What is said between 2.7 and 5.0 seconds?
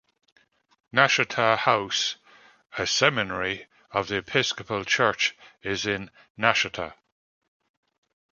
a seminary of The Episcopal